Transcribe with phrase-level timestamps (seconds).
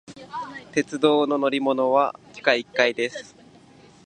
[0.71, 3.35] 鉄道の乗り場は地下一階です。